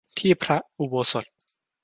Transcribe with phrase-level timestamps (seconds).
[0.19, 1.25] ที่พระอุโบสถ